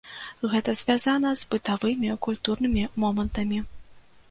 [0.53, 3.63] Гэта звязана з бытавымі, культурнымі момантамі.